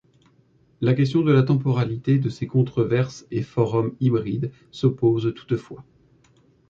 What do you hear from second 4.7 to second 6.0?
se pose toutefois.